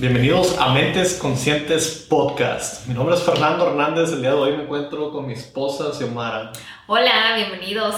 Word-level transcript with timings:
Bienvenidos 0.00 0.58
a 0.58 0.74
Mentes 0.74 1.14
Conscientes 1.14 2.04
Podcast. 2.10 2.88
Mi 2.88 2.94
nombre 2.94 3.14
es 3.14 3.22
Fernando 3.22 3.68
Hernández. 3.68 4.12
El 4.12 4.22
día 4.22 4.30
de 4.30 4.36
hoy 4.36 4.56
me 4.56 4.64
encuentro 4.64 5.12
con 5.12 5.24
mi 5.24 5.34
esposa 5.34 5.92
Xiomara. 5.92 6.50
Hola, 6.88 7.36
bienvenidos. 7.36 7.94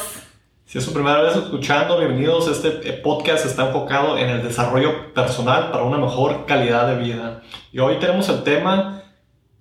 Si 0.66 0.76
es 0.76 0.84
su 0.84 0.92
primera 0.92 1.22
vez 1.22 1.34
escuchando, 1.34 1.98
bienvenidos. 1.98 2.48
Este 2.48 2.92
podcast 2.92 3.46
está 3.46 3.68
enfocado 3.68 4.18
en 4.18 4.28
el 4.28 4.42
desarrollo 4.42 5.14
personal 5.14 5.70
para 5.70 5.84
una 5.84 5.96
mejor 5.96 6.44
calidad 6.44 6.86
de 6.86 7.02
vida. 7.02 7.40
Y 7.72 7.78
hoy 7.78 7.98
tenemos 7.98 8.28
el 8.28 8.42
tema 8.42 9.02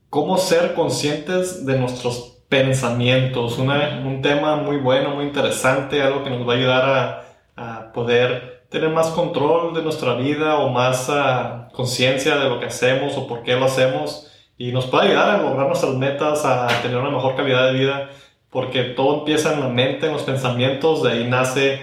cómo 0.09 0.37
ser 0.37 0.73
conscientes 0.73 1.65
de 1.65 1.79
nuestros 1.79 2.41
pensamientos. 2.49 3.57
un 3.57 4.21
tema 4.21 4.57
muy 4.57 4.75
bueno, 4.75 5.11
muy 5.11 5.23
interesante, 5.23 6.01
algo 6.01 6.25
que 6.25 6.31
nos 6.31 6.45
va 6.45 6.51
a 6.51 6.57
ayudar 6.57 6.89
a, 7.55 7.85
a 7.85 7.93
poder 7.93 8.54
tener 8.69 8.89
más 8.89 9.07
control 9.09 9.73
de 9.73 9.81
nuestra 9.81 10.15
vida 10.15 10.57
o 10.57 10.69
más 10.69 11.09
uh, 11.09 11.73
conciencia 11.73 12.37
de 12.37 12.49
lo 12.49 12.59
que 12.59 12.65
hacemos 12.65 13.17
o 13.17 13.27
por 13.27 13.43
qué 13.43 13.55
lo 13.55 13.65
hacemos 13.65 14.31
y 14.57 14.71
nos 14.71 14.85
puede 14.85 15.07
ayudar 15.07 15.29
a 15.29 15.41
lograr 15.41 15.67
nuestras 15.67 15.93
metas, 15.95 16.45
a 16.45 16.67
tener 16.81 16.97
una 16.97 17.11
mejor 17.11 17.35
calidad 17.35 17.67
de 17.67 17.79
vida, 17.79 18.09
porque 18.49 18.83
todo 18.83 19.19
empieza 19.19 19.53
en 19.53 19.59
la 19.59 19.67
mente, 19.67 20.05
en 20.05 20.13
los 20.13 20.23
pensamientos, 20.23 21.03
de 21.03 21.11
ahí 21.11 21.27
nace 21.27 21.81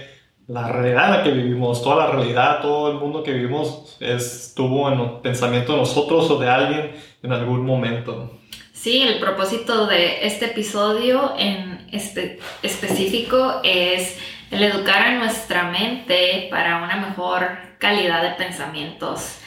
la 0.48 0.68
realidad 0.68 1.06
en 1.06 1.10
la 1.12 1.22
que 1.22 1.30
vivimos, 1.30 1.82
toda 1.82 2.06
la 2.06 2.12
realidad, 2.12 2.60
todo 2.62 2.90
el 2.90 2.98
mundo 2.98 3.22
que 3.22 3.32
vivimos 3.32 3.96
estuvo 4.00 4.90
en 4.90 5.00
el 5.00 5.10
pensamiento 5.22 5.72
de 5.72 5.78
nosotros 5.78 6.30
o 6.30 6.38
de 6.38 6.48
alguien 6.48 6.92
en 7.22 7.32
algún 7.32 7.64
momento. 7.64 8.38
Sí, 8.72 9.02
el 9.02 9.20
propósito 9.20 9.86
de 9.86 10.26
este 10.26 10.46
episodio 10.46 11.34
en 11.38 11.86
este 11.92 12.40
específico 12.62 13.60
es 13.62 14.18
el 14.52 14.62
educar 14.62 15.02
a 15.02 15.18
nuestra 15.18 15.64
mente 15.64 16.46
para 16.50 16.84
una 16.84 16.96
mejor 16.96 17.58
calidad 17.78 18.22
de 18.22 18.30
pensamientos. 18.32 19.38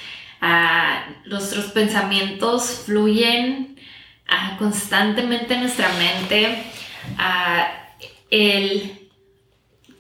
Ah, 0.42 1.06
nuestros 1.25 1.66
pensamientos 1.66 2.84
fluyen 2.86 3.80
ah, 4.28 4.56
constantemente 4.58 5.53
en 5.53 5.61
nuestra 5.61 5.89
mente. 5.94 6.64
Ah, 7.20 7.67
el, 8.31 9.09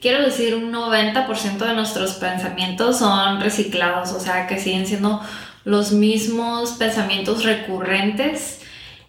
quiero 0.01 0.23
decir, 0.23 0.55
un 0.55 0.73
90% 0.73 1.57
de 1.57 1.73
nuestros 1.75 2.13
pensamientos 2.13 2.97
son 2.97 3.39
reciclados, 3.41 4.11
o 4.11 4.19
sea, 4.19 4.47
que 4.47 4.59
siguen 4.59 4.87
siendo 4.87 5.21
los 5.65 5.91
mismos 5.91 6.71
pensamientos 6.71 7.43
recurrentes 7.43 8.64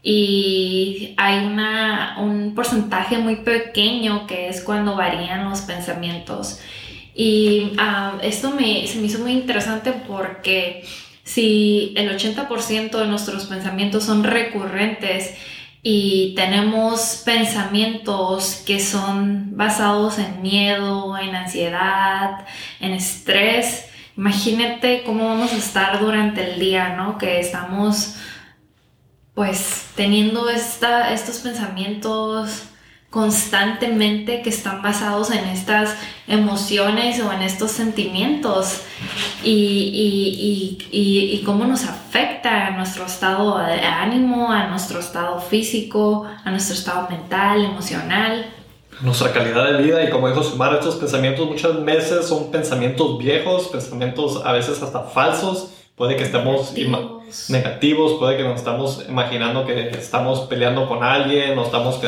y 0.08 1.14
hay 1.16 1.44
una, 1.44 2.14
un 2.20 2.54
porcentaje 2.54 3.18
muy 3.18 3.36
pequeño 3.36 4.24
que 4.28 4.48
es 4.48 4.62
cuando 4.62 4.94
varían 4.94 5.50
los 5.50 5.62
pensamientos. 5.62 6.60
Y 7.12 7.72
ah, 7.76 8.16
esto 8.22 8.52
me, 8.52 8.86
se 8.86 9.00
me 9.00 9.08
hizo 9.08 9.18
muy 9.18 9.32
interesante 9.32 9.90
porque 10.06 10.84
si 11.24 11.92
el 11.96 12.08
80% 12.16 12.96
de 12.96 13.06
nuestros 13.08 13.46
pensamientos 13.46 14.04
son 14.04 14.22
recurrentes 14.22 15.34
y 15.82 16.34
tenemos 16.36 17.22
pensamientos 17.24 18.62
que 18.64 18.78
son 18.78 19.56
basados 19.56 20.20
en 20.20 20.40
miedo, 20.40 21.18
en 21.18 21.34
ansiedad, 21.34 22.46
en 22.78 22.92
estrés, 22.92 23.86
imagínate 24.16 25.02
cómo 25.04 25.27
vamos 25.27 25.52
a 25.52 25.56
estar 25.56 25.98
durante 25.98 26.52
el 26.52 26.60
día, 26.60 26.94
¿no? 26.96 27.18
Que 27.18 27.40
estamos 27.40 28.14
pues 29.37 29.89
teniendo 29.95 30.48
esta, 30.48 31.12
estos 31.12 31.37
pensamientos 31.41 32.62
constantemente 33.11 34.41
que 34.41 34.48
están 34.48 34.81
basados 34.81 35.31
en 35.31 35.45
estas 35.45 35.95
emociones 36.27 37.20
o 37.20 37.31
en 37.31 37.42
estos 37.42 37.70
sentimientos 37.70 38.81
y, 39.45 40.79
y, 40.91 41.42
cómo 41.45 41.67
nos 41.67 41.85
afecta 41.85 42.67
a 42.67 42.70
nuestro 42.70 43.05
estado 43.05 43.58
de 43.58 43.80
ánimo, 43.80 44.51
a 44.51 44.69
nuestro 44.69 45.01
estado 45.01 45.39
físico, 45.39 46.27
a 46.42 46.51
nuestro 46.51 46.75
estado 46.75 47.07
mental, 47.11 47.63
emocional. 47.63 48.46
Nuestra 49.02 49.35
calidad 49.35 49.70
de 49.70 49.83
vida 49.83 50.02
y 50.02 50.08
como 50.08 50.29
dijo 50.29 50.42
Sumar, 50.42 50.75
estos 50.75 50.96
pensamientos 50.96 51.46
muchas 51.46 51.85
veces 51.85 52.27
son 52.27 52.51
pensamientos 52.51 53.19
viejos, 53.19 53.69
pensamientos 53.69 54.41
a 54.46 54.52
veces 54.52 54.83
hasta 54.83 55.02
falsos, 55.02 55.75
puede 55.95 56.17
que 56.17 56.23
estemos 56.23 56.73
negativos, 57.48 58.14
puede 58.14 58.37
que 58.37 58.45
nos 58.45 58.57
estamos 58.57 59.05
imaginando 59.09 59.67
que 59.67 59.89
estamos 59.91 60.41
peleando 60.41 60.89
con 60.89 61.03
alguien 61.03 61.59
o 61.59 61.64
estamos 61.64 62.01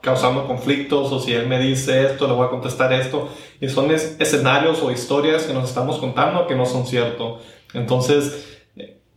causando 0.00 0.46
conflictos 0.46 1.10
o 1.12 1.18
si 1.18 1.32
él 1.32 1.46
me 1.46 1.58
dice 1.58 2.06
esto, 2.06 2.26
le 2.26 2.34
voy 2.34 2.46
a 2.46 2.50
contestar 2.50 2.92
esto. 2.92 3.28
Y 3.60 3.68
son 3.68 3.90
escenarios 3.90 4.82
o 4.82 4.90
historias 4.90 5.44
que 5.44 5.52
nos 5.52 5.68
estamos 5.68 5.98
contando 5.98 6.46
que 6.46 6.54
no 6.54 6.66
son 6.66 6.86
ciertos. 6.86 7.42
Entonces, 7.74 8.60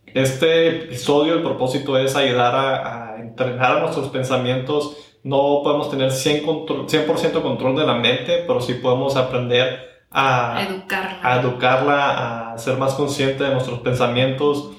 este 0.06 0.68
episodio, 0.68 1.34
el 1.34 1.42
propósito 1.42 1.98
es 1.98 2.16
ayudar 2.16 2.56
a, 2.56 3.18
entrenar 3.20 3.82
nuestros 3.82 4.10
pensamientos. 4.10 4.98
No 5.24 5.62
podemos 5.64 5.90
tener 5.90 6.12
100%, 6.12 6.88
100 6.88 7.32
control 7.42 7.76
de 7.76 7.86
la 7.86 7.96
mente, 7.96 8.44
pero 8.46 8.62
sí 8.62 8.76
podemos 8.76 9.16
aprender 9.16 10.06
a 10.12 10.64
educarla. 10.70 11.20
a 11.24 11.40
educarla, 11.40 12.52
a 12.52 12.58
ser 12.58 12.78
más 12.78 12.94
consciente 12.94 13.44
de 13.44 13.52
nuestros 13.52 13.80
pensamientos 13.80 14.72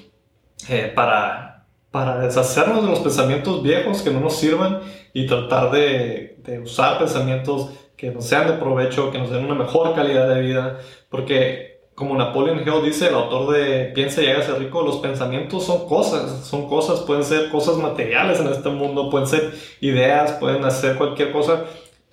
eh, 0.69 0.93
para, 0.95 1.67
para 1.91 2.19
deshacernos 2.19 2.83
de 2.85 2.91
los 2.91 3.01
pensamientos 3.01 3.63
viejos 3.63 4.03
que 4.03 4.11
no 4.11 4.21
nos 4.21 4.37
sirvan 4.37 4.81
y 5.13 5.27
tratar 5.27 5.71
de, 5.71 6.37
de 6.45 6.59
usar 6.61 6.99
pensamientos 6.99 7.71
que 7.97 8.11
nos 8.11 8.27
sean 8.27 8.49
de 8.49 8.55
provecho, 8.55 9.11
que 9.11 9.19
nos 9.19 9.31
den 9.31 9.45
una 9.45 9.55
mejor 9.55 9.95
calidad 9.95 10.29
de 10.29 10.41
vida, 10.41 10.79
porque 11.09 11.75
como 11.95 12.17
Napoleon 12.17 12.59
Hill 12.59 12.85
dice, 12.85 13.09
el 13.09 13.15
autor 13.15 13.55
de 13.55 13.93
Piensa 13.95 14.21
y 14.23 14.27
hágase 14.27 14.55
rico, 14.57 14.83
los 14.83 14.97
pensamientos 14.97 15.65
son 15.65 15.87
cosas, 15.87 16.45
son 16.45 16.69
cosas, 16.69 17.01
pueden 17.01 17.23
ser 17.23 17.51
cosas 17.51 17.77
materiales 17.77 18.41
en 18.41 18.49
este 18.49 18.69
mundo, 18.69 19.11
pueden 19.11 19.29
ser 19.29 19.55
ideas, 19.81 20.33
pueden 20.33 20.65
hacer 20.65 20.97
cualquier 20.97 21.31
cosa, 21.31 21.65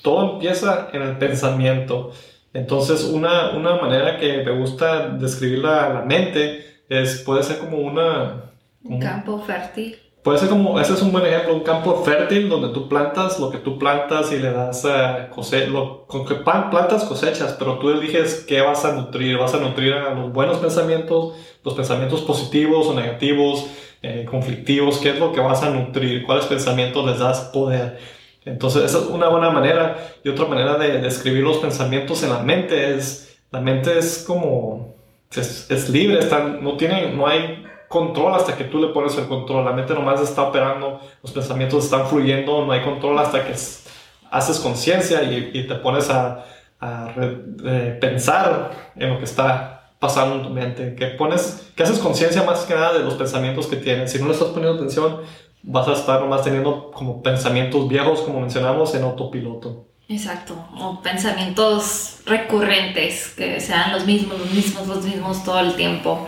todo 0.04 0.34
empieza 0.34 0.90
en 0.94 1.02
el 1.02 1.18
pensamiento. 1.18 2.12
Entonces, 2.54 3.06
una, 3.06 3.52
una 3.52 3.76
manera 3.78 4.18
que 4.18 4.44
me 4.44 4.52
gusta 4.52 5.10
describir 5.10 5.60
la, 5.60 5.90
la 5.90 6.02
mente 6.02 6.71
es, 6.92 7.22
puede 7.22 7.42
ser 7.42 7.60
como 7.60 7.78
una... 7.78 8.52
un 8.84 9.00
campo 9.00 9.40
fértil. 9.40 9.98
Puede 10.24 10.38
ser 10.38 10.50
como, 10.50 10.78
ese 10.80 10.94
es 10.94 11.02
un 11.02 11.12
buen 11.12 11.26
ejemplo, 11.26 11.56
un 11.56 11.64
campo 11.64 12.04
fértil 12.04 12.50
donde 12.50 12.74
tú 12.74 12.90
plantas 12.90 13.40
lo 13.40 13.50
que 13.50 13.58
tú 13.60 13.80
plantas 13.80 14.32
y 14.34 14.38
le 14.38 14.52
das 14.52 14.84
a 14.86 15.30
lo, 15.70 16.06
con 16.06 16.26
que 16.26 16.36
plantas 16.36 17.06
cosechas, 17.06 17.56
pero 17.58 17.80
tú 17.80 17.90
eliges 17.90 18.46
qué 18.48 18.62
vas 18.62 18.84
a 18.84 18.92
nutrir, 18.92 19.38
vas 19.38 19.54
a 19.54 19.60
nutrir 19.60 19.94
a 19.94 20.14
los 20.14 20.34
buenos 20.34 20.58
pensamientos, 20.58 21.36
los 21.64 21.74
pensamientos 21.74 22.22
positivos 22.22 22.86
o 22.88 22.94
negativos, 22.94 23.68
eh, 24.02 24.26
conflictivos, 24.30 24.98
qué 25.00 25.12
es 25.12 25.20
lo 25.20 25.32
que 25.32 25.40
vas 25.40 25.64
a 25.64 25.70
nutrir, 25.70 26.24
cuáles 26.26 26.46
pensamientos 26.46 27.06
les 27.06 27.20
das 27.20 27.40
poder. 27.54 28.00
Entonces, 28.44 28.84
esa 28.84 28.98
es 28.98 29.06
una 29.06 29.30
buena 29.30 29.50
manera. 29.50 29.98
Y 30.24 30.30
otra 30.30 30.46
manera 30.46 30.78
de 30.78 31.00
describir 31.00 31.44
los 31.44 31.58
pensamientos 31.58 32.22
en 32.24 32.32
la 32.32 32.40
mente 32.40 32.96
es, 32.96 33.40
la 33.50 33.62
mente 33.62 33.98
es 33.98 34.24
como 34.28 35.01
es, 35.40 35.90
libre, 35.90 36.20
está, 36.20 36.44
no, 36.44 36.76
tiene, 36.76 37.14
no 37.14 37.28
hay 37.28 37.64
control 37.88 38.34
hasta 38.36 38.58
que 38.58 38.66
tú 38.66 38.80
le 38.80 38.88
pones 38.88 39.18
el 39.18 39.28
control. 39.28 39.64
La 39.64 39.72
mente 39.72 39.94
nomás 39.94 40.22
está 40.22 40.44
operando, 40.44 41.00
los 41.22 41.32
pensamientos 41.32 41.86
están 41.86 42.08
fluyendo, 42.08 42.66
no 42.66 42.72
hay 42.72 42.82
control 42.82 43.18
hasta 43.20 43.46
que 43.46 43.54
haces 43.54 44.60
conciencia 44.60 45.24
y, 45.24 45.68
te 45.68 45.76
pones 45.76 46.10
a, 46.10 46.46
eh, 46.82 47.98
pensar 48.02 48.72
en 48.96 49.10
lo 49.10 49.20
que 49.20 49.26
está 49.26 49.92
pasando 50.00 50.36
en 50.36 50.44
tu 50.44 50.50
mente, 50.50 50.96
que 50.96 51.08
pones, 51.08 51.72
que 51.76 51.84
haces 51.84 52.00
conciencia 52.00 52.42
más 52.44 52.66
que 52.66 52.74
nada 52.74 52.94
de 52.94 53.04
los 53.04 53.14
pensamientos 53.14 53.68
que 53.68 53.76
tienes. 53.76 54.12
Si 54.12 54.20
no 54.20 54.26
le 54.26 54.34
estás 54.34 54.50
poniendo 54.50 54.78
atención, 54.78 55.22
vas 55.64 55.88
a 55.88 55.94
estar 55.94 56.20
nomás 56.22 56.44
teniendo 56.44 56.92
como 56.92 57.22
pensamientos 57.22 57.88
viejos, 57.88 58.22
como 58.22 58.42
mencionamos, 58.42 58.96
en 58.96 59.04
autopiloto. 59.04 59.91
Exacto, 60.12 60.68
o 60.78 61.02
pensamientos 61.02 62.20
recurrentes, 62.26 63.30
que 63.30 63.62
sean 63.62 63.94
los 63.94 64.06
mismos, 64.06 64.40
los 64.40 64.52
mismos, 64.52 64.88
los 64.88 65.06
mismos 65.06 65.44
todo 65.46 65.62
el 65.62 65.76
tiempo. 65.76 66.28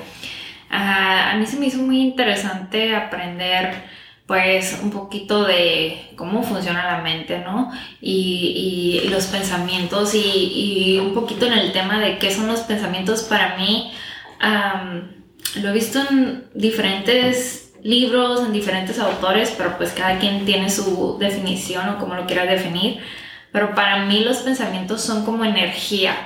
Ah, 0.70 1.32
a 1.32 1.36
mí 1.36 1.46
se 1.46 1.58
me 1.58 1.66
hizo 1.66 1.80
muy 1.80 2.00
interesante 2.00 2.96
aprender 2.96 3.84
pues 4.26 4.80
un 4.82 4.90
poquito 4.90 5.44
de 5.44 6.12
cómo 6.16 6.44
funciona 6.44 6.86
la 6.86 7.02
mente, 7.02 7.40
¿no? 7.40 7.74
Y, 8.00 9.02
y 9.04 9.10
los 9.10 9.26
pensamientos 9.26 10.16
y, 10.16 10.96
y, 10.96 11.00
un 11.00 11.14
poquito 11.14 11.46
en 11.46 11.54
el 11.54 11.74
tema 11.74 12.00
de 12.00 12.18
qué 12.20 12.32
son 12.32 12.48
los 12.48 12.62
pensamientos 12.62 13.24
para 13.24 13.58
mí. 13.58 13.92
lo 15.56 15.70
he 15.70 15.74
visto 15.74 16.00
en 16.10 16.46
diferentes 16.56 17.74
libros, 17.84 18.46
en 18.46 18.54
diferentes 18.54 18.98
autores, 18.98 19.54
pero 19.58 19.78
pues 19.78 19.92
cada 19.92 20.20
quien 20.20 20.46
tiene 20.46 20.70
su 20.70 21.18
definición 21.20 21.90
o 21.90 21.98
cómo 21.98 22.16
lo 22.16 22.26
quiera 22.26 22.46
definir 22.46 23.02
pero 23.54 23.74
para 23.76 24.06
mí 24.06 24.22
los 24.22 24.38
pensamientos 24.40 25.02
son 25.02 25.24
como 25.24 25.46
energía. 25.46 26.18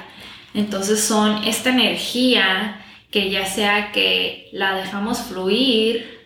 Entonces 0.55 1.03
son 1.03 1.43
esta 1.43 1.69
energía 1.69 2.81
que 3.11 3.29
ya 3.29 3.45
sea 3.45 3.91
que 3.91 4.49
la 4.53 4.73
dejamos 4.75 5.19
fluir 5.19 6.17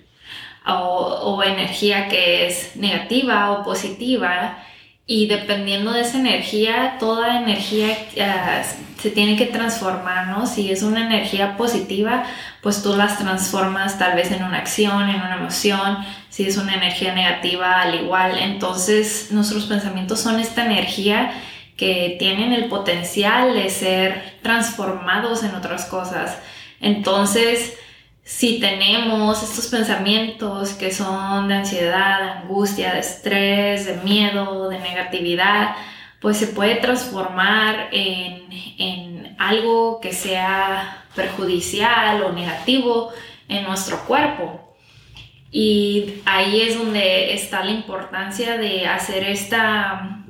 o, 0.65 1.42
energía 1.44 2.07
que 2.07 2.45
es 2.45 2.75
negativa 2.75 3.51
o 3.51 3.63
positiva 3.63 4.63
y 5.13 5.27
dependiendo 5.27 5.91
de 5.91 5.99
esa 5.99 6.19
energía, 6.19 6.95
toda 6.97 7.41
energía 7.41 7.97
ah, 8.21 8.63
se 8.97 9.09
tiene 9.09 9.35
que 9.35 9.45
transformar, 9.45 10.27
¿no? 10.27 10.47
Si 10.47 10.71
es 10.71 10.83
una 10.83 11.05
energía 11.05 11.57
positiva, 11.57 12.23
pues 12.61 12.81
tú 12.81 12.95
las 12.95 13.17
transformas 13.17 13.99
tal 13.99 14.15
vez 14.15 14.31
en 14.31 14.41
una 14.41 14.59
acción, 14.59 15.09
en 15.09 15.17
una 15.17 15.35
emoción. 15.35 15.97
Si 16.29 16.47
es 16.47 16.55
una 16.55 16.75
energía 16.75 17.13
negativa, 17.13 17.81
al 17.81 17.95
igual. 17.95 18.37
Entonces, 18.39 19.27
nuestros 19.31 19.65
pensamientos 19.65 20.21
son 20.21 20.39
esta 20.39 20.65
energía 20.65 21.33
que 21.75 22.15
tienen 22.17 22.53
el 22.53 22.69
potencial 22.69 23.53
de 23.53 23.69
ser 23.69 24.37
transformados 24.41 25.43
en 25.43 25.55
otras 25.55 25.87
cosas. 25.87 26.37
Entonces, 26.79 27.73
si 28.23 28.59
tenemos 28.59 29.44
estos 29.44 29.68
pensamientos 29.68 30.73
que 30.73 30.91
son 30.91 31.47
de 31.47 31.56
ansiedad, 31.56 32.21
de 32.21 32.29
angustia, 32.41 32.94
de 32.94 33.00
estrés, 33.00 33.85
de 33.85 33.95
miedo, 34.03 34.69
de 34.69 34.79
negatividad, 34.79 35.75
pues 36.19 36.38
se 36.38 36.47
puede 36.47 36.75
transformar 36.75 37.89
en, 37.91 38.47
en 38.77 39.35
algo 39.39 40.00
que 40.01 40.13
sea 40.13 41.06
perjudicial 41.15 42.21
o 42.23 42.31
negativo 42.31 43.12
en 43.47 43.63
nuestro 43.63 44.06
cuerpo. 44.06 44.75
Y 45.51 46.21
ahí 46.25 46.62
es 46.62 46.77
donde 46.77 47.33
está 47.33 47.63
la 47.63 47.71
importancia 47.71 48.57
de 48.57 48.88
hacer 48.88 49.24
esta 49.24 50.24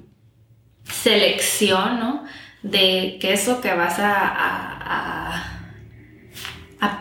selección, 0.85 1.99
¿no? 1.99 2.23
De 2.63 3.17
qué 3.21 3.33
es 3.33 3.47
lo 3.47 3.61
que 3.61 3.73
vas 3.73 3.99
a 3.99 4.71
a 4.91 5.20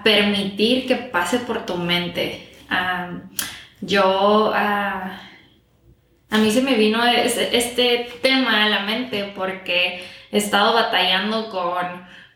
permitir 0.02 0.86
que 0.86 0.96
pase 0.96 1.38
por 1.38 1.66
tu 1.66 1.76
mente. 1.76 2.48
yo, 3.80 4.52
a 4.54 5.18
mí 6.38 6.50
se 6.50 6.62
me 6.62 6.74
vino 6.74 7.04
este, 7.04 8.08
tema 8.22 8.64
a 8.64 8.68
la 8.68 8.80
mente 8.80 9.32
porque 9.34 10.04
he 10.30 10.38
estado 10.38 10.74
batallando 10.74 11.50
con, 11.50 11.86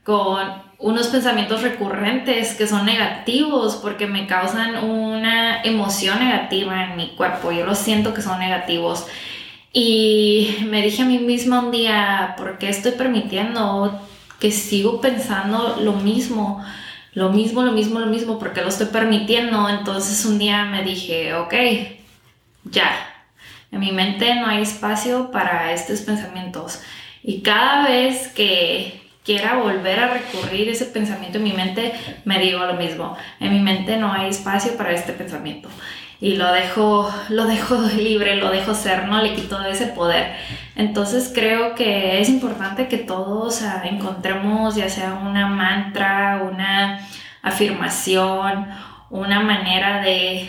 con 0.02 0.64
unos 0.78 1.06
pensamientos 1.08 1.62
recurrentes 1.62 2.54
que 2.54 2.66
son 2.66 2.86
negativos 2.86 3.76
porque 3.76 4.06
me 4.06 4.26
causan 4.26 4.84
una 4.84 5.62
emoción 5.62 6.18
negativa 6.18 6.84
en 6.84 6.96
mi 6.96 7.14
cuerpo. 7.14 7.52
Yo 7.52 7.64
lo 7.64 7.74
siento 7.74 8.14
que 8.14 8.22
son 8.22 8.38
negativos. 8.38 9.06
Y 9.72 10.58
me 10.66 10.82
dije 10.82 11.02
a 11.02 11.06
mí 11.06 11.18
misma 11.18 11.60
un 11.60 11.70
día, 11.70 12.34
¿por 12.36 12.58
qué 12.58 12.68
estoy 12.68 12.92
permitiendo 12.92 14.00
que 14.38 14.50
sigo 14.50 15.00
pensando 15.00 15.78
lo 15.80 15.94
mismo? 15.94 16.64
Lo 17.14 17.30
mismo, 17.30 17.62
lo 17.62 17.72
mismo, 17.72 18.00
lo 18.00 18.06
mismo, 18.06 18.38
porque 18.38 18.60
lo 18.60 18.68
estoy 18.68 18.86
permitiendo. 18.86 19.68
Entonces 19.68 20.24
un 20.24 20.38
día 20.38 20.64
me 20.64 20.82
dije, 20.82 21.34
ok, 21.34 21.54
ya, 22.64 22.90
en 23.70 23.80
mi 23.80 23.92
mente 23.92 24.34
no 24.34 24.46
hay 24.46 24.62
espacio 24.62 25.30
para 25.30 25.72
estos 25.72 26.00
pensamientos. 26.00 26.80
Y 27.22 27.42
cada 27.42 27.88
vez 27.88 28.28
que 28.28 29.00
quiera 29.24 29.56
volver 29.56 30.00
a 30.00 30.14
recurrir 30.14 30.68
ese 30.68 30.84
pensamiento 30.84 31.38
en 31.38 31.44
mi 31.44 31.52
mente, 31.52 31.94
me 32.24 32.38
digo 32.38 32.64
lo 32.66 32.74
mismo. 32.74 33.16
En 33.40 33.52
mi 33.52 33.60
mente 33.60 33.96
no 33.96 34.12
hay 34.12 34.28
espacio 34.28 34.76
para 34.76 34.92
este 34.92 35.12
pensamiento 35.12 35.68
y 36.24 36.36
lo 36.36 36.50
dejo, 36.52 37.14
lo 37.28 37.44
dejo 37.44 37.76
libre, 37.98 38.36
lo 38.36 38.48
dejo 38.48 38.72
ser, 38.74 39.08
no 39.08 39.20
le 39.20 39.34
quito 39.34 39.62
ese 39.62 39.88
poder. 39.88 40.34
Entonces 40.74 41.30
creo 41.34 41.74
que 41.74 42.18
es 42.18 42.30
importante 42.30 42.88
que 42.88 42.96
todos 42.96 43.62
encontremos 43.84 44.74
ya 44.74 44.88
sea 44.88 45.12
una 45.12 45.48
mantra, 45.48 46.40
una 46.50 47.06
afirmación, 47.42 48.70
una 49.10 49.40
manera 49.40 50.00
de 50.00 50.48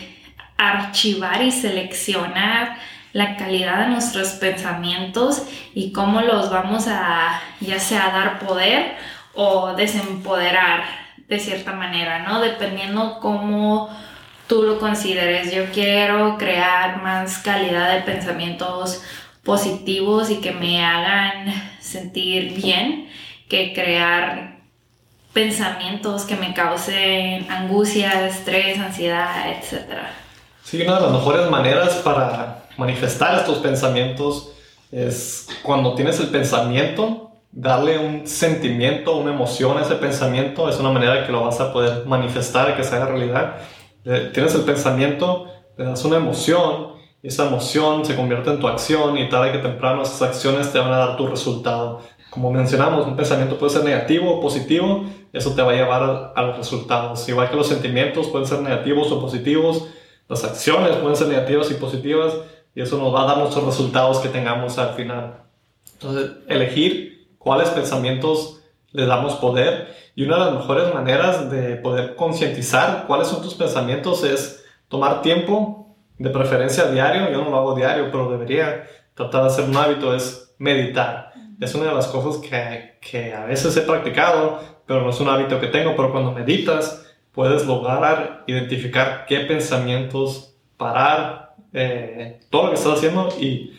archivar 0.58 1.42
y 1.42 1.52
seleccionar 1.52 2.78
la 3.12 3.36
calidad 3.36 3.80
de 3.80 3.88
nuestros 3.88 4.30
pensamientos 4.30 5.44
y 5.74 5.92
cómo 5.92 6.22
los 6.22 6.50
vamos 6.50 6.88
a 6.88 7.42
ya 7.60 7.80
sea 7.80 8.12
dar 8.12 8.40
poder 8.40 8.96
o 9.34 9.74
desempoderar 9.74 10.86
de 11.28 11.38
cierta 11.38 11.74
manera, 11.74 12.20
¿no? 12.20 12.40
Dependiendo 12.40 13.20
cómo 13.20 13.90
tú 14.48 14.64
lo 14.64 14.80
consideres. 14.80 15.54
Yo 15.54 15.66
quiero 15.74 16.38
crear 16.38 17.02
más 17.02 17.40
calidad 17.40 17.96
de 17.96 18.02
pensamientos 18.02 19.02
positivos 19.44 20.30
y 20.30 20.38
que 20.38 20.52
me 20.52 20.84
hagan 20.84 21.54
sentir 21.80 22.54
bien 22.54 23.10
que 23.48 23.74
crear 23.74 24.56
pensamientos 25.34 26.24
que 26.24 26.36
me 26.36 26.54
causen 26.54 27.50
angustia, 27.52 28.28
estrés, 28.28 28.80
ansiedad, 28.80 29.50
etc. 29.50 29.84
Sí, 30.64 30.82
una 30.82 30.96
de 30.96 31.02
las 31.02 31.12
mejores 31.12 31.50
maneras 31.50 31.96
para 31.96 32.64
manifestar 32.78 33.36
estos 33.40 33.60
pensamientos 33.60 34.52
es 34.92 35.48
cuando 35.62 35.94
tienes 35.94 36.20
el 36.20 36.28
pensamiento, 36.28 37.32
darle 37.52 38.00
un 38.00 38.28
sentimiento, 38.28 39.18
una 39.18 39.32
emoción 39.32 39.78
a 39.78 39.82
ese 39.82 39.96
pensamiento, 39.96 40.70
es 40.70 40.78
una 40.80 40.90
manera 40.90 41.26
que 41.26 41.32
lo 41.32 41.44
vas 41.44 41.60
a 41.60 41.72
poder 41.72 42.06
manifestar, 42.06 42.76
que 42.76 42.84
se 42.84 42.96
haga 42.96 43.08
realidad 43.08 43.58
tienes 44.06 44.56
el 44.56 44.62
pensamiento, 44.62 45.48
le 45.78 45.86
das 45.86 46.06
una 46.06 46.18
emoción, 46.18 46.96
y 47.24 47.30
esa 47.30 47.48
emoción 47.48 48.06
se 48.06 48.16
convierte 48.16 48.52
en 48.52 48.60
tu 48.60 48.68
acción 48.68 49.18
y 49.18 49.28
tarde 49.30 49.52
que 49.52 49.58
temprano 49.58 50.04
esas 50.04 50.22
acciones 50.22 50.72
te 50.72 50.78
van 50.78 50.94
a 50.94 50.98
dar 50.98 51.18
tu 51.18 51.26
resultado. 51.26 52.02
Como 52.30 52.52
mencionamos, 52.52 53.08
un 53.08 53.16
pensamiento 53.16 53.58
puede 53.58 53.74
ser 53.74 53.84
negativo 53.84 54.38
o 54.38 54.42
positivo, 54.42 55.06
eso 55.34 55.56
te 55.56 55.64
va 55.64 55.72
a 55.72 55.76
llevar 55.76 56.34
a, 56.36 56.42
los 56.44 56.58
resultados. 56.58 57.28
Igual 57.28 57.50
que 57.50 57.56
los 57.56 57.68
sentimientos 57.68 58.28
pueden 58.28 58.48
ser 58.48 58.60
negativos 58.60 59.12
o 59.12 59.20
positivos, 59.20 59.88
las 60.30 60.44
acciones 60.44 60.98
pueden 60.98 61.16
ser 61.16 61.28
negativas 61.28 61.72
y 61.72 61.74
positivas 61.74 62.34
y 62.76 62.82
eso 62.82 62.98
nos 63.00 63.12
va 63.12 63.24
a 63.24 63.26
dar 63.26 63.38
nuestros 63.40 63.66
resultados 63.66 64.20
que 64.20 64.30
tengamos 64.30 64.78
al 64.78 64.94
final. 64.94 65.46
Entonces, 65.94 66.32
elegir 66.48 67.28
cuáles 67.40 67.70
pensamientos 67.70 68.62
le 68.92 69.08
damos 69.08 69.34
poder 69.36 69.96
y 70.16 70.24
una 70.24 70.38
de 70.38 70.46
las 70.46 70.54
mejores 70.54 70.94
maneras 70.94 71.52
de 71.52 71.76
poder 71.76 72.16
concientizar 72.16 73.06
cuáles 73.06 73.28
son 73.28 73.42
tus 73.42 73.54
pensamientos 73.54 74.24
es 74.24 74.66
tomar 74.88 75.22
tiempo, 75.22 75.86
de 76.18 76.30
preferencia 76.30 76.86
diario, 76.86 77.30
yo 77.30 77.44
no 77.44 77.50
lo 77.50 77.58
hago 77.58 77.76
diario, 77.76 78.10
pero 78.10 78.32
debería 78.32 78.88
tratar 79.14 79.42
de 79.42 79.48
hacer 79.48 79.66
un 79.66 79.76
hábito, 79.76 80.16
es 80.16 80.56
meditar. 80.58 81.34
Es 81.60 81.76
una 81.76 81.90
de 81.90 81.96
las 81.96 82.08
cosas 82.08 82.42
que, 82.42 82.98
que 83.02 83.34
a 83.34 83.46
veces 83.46 83.76
he 83.76 83.82
practicado, 83.82 84.60
pero 84.86 85.02
no 85.02 85.10
es 85.10 85.20
un 85.20 85.28
hábito 85.28 85.60
que 85.60 85.68
tengo, 85.68 85.96
pero 85.96 86.12
cuando 86.12 86.32
meditas 86.32 87.06
puedes 87.34 87.66
lograr 87.66 88.44
identificar 88.48 89.26
qué 89.28 89.42
pensamientos 89.42 90.56
parar, 90.78 91.56
eh, 91.74 92.40
todo 92.50 92.64
lo 92.64 92.70
que 92.70 92.76
estás 92.76 92.94
haciendo 92.94 93.28
y 93.40 93.78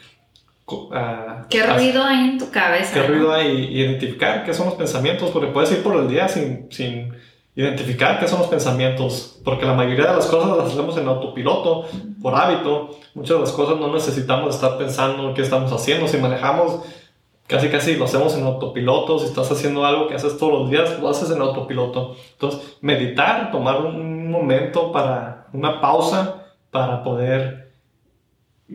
Ah, 0.93 1.47
¿Qué 1.49 1.63
ruido 1.63 2.03
hay 2.03 2.31
en 2.31 2.39
tu 2.39 2.51
cabeza? 2.51 2.93
¿Qué 2.93 3.07
ruido 3.07 3.33
hay? 3.33 3.73
Identificar 3.73 4.45
qué 4.45 4.53
son 4.53 4.67
los 4.67 4.75
pensamientos, 4.75 5.31
porque 5.31 5.49
puedes 5.49 5.71
ir 5.71 5.83
por 5.83 5.95
el 5.97 6.09
día 6.09 6.27
sin, 6.29 6.67
sin 6.73 7.13
identificar 7.55 8.19
qué 8.19 8.27
son 8.27 8.41
los 8.41 8.49
pensamientos, 8.49 9.41
porque 9.45 9.65
la 9.65 9.75
mayoría 9.75 10.07
de 10.07 10.17
las 10.17 10.27
cosas 10.27 10.57
las 10.57 10.73
hacemos 10.73 10.97
en 10.99 11.07
autopiloto, 11.07 11.85
por 12.21 12.35
hábito. 12.35 12.99
Muchas 13.15 13.37
de 13.37 13.41
las 13.43 13.53
cosas 13.53 13.79
no 13.79 13.93
necesitamos 13.93 14.57
estar 14.57 14.77
pensando 14.77 15.33
qué 15.35 15.43
estamos 15.43 15.73
haciendo. 15.73 16.09
Si 16.09 16.19
manejamos, 16.19 16.81
casi 17.47 17.69
casi 17.69 17.95
lo 17.95 18.07
hacemos 18.07 18.37
en 18.37 18.45
autopiloto. 18.45 19.21
Si 19.21 19.27
estás 19.27 19.51
haciendo 19.53 19.87
algo 19.87 20.09
que 20.09 20.17
haces 20.17 20.37
todos 20.37 20.53
los 20.53 20.71
días, 20.71 20.99
lo 21.01 21.09
haces 21.09 21.31
en 21.31 21.41
autopiloto. 21.41 22.17
Entonces, 22.33 22.77
meditar, 22.81 23.53
tomar 23.53 23.81
un 23.83 24.33
momento 24.33 24.91
para 24.91 25.47
una 25.53 25.81
pausa 25.81 26.43
para 26.73 27.05
poder 27.05 27.66